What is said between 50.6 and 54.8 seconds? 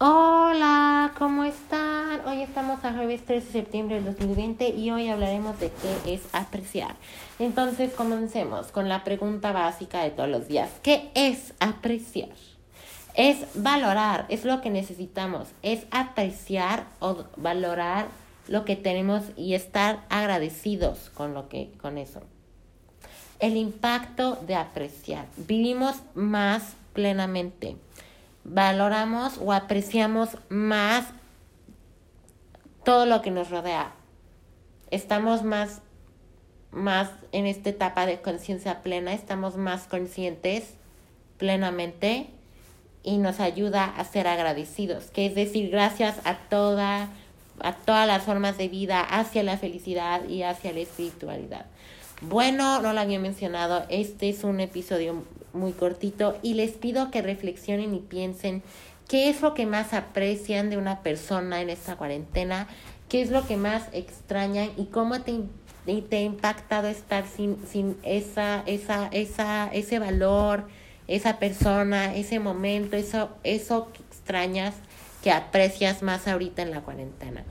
la espiritualidad. Bueno, no lo había mencionado, este es un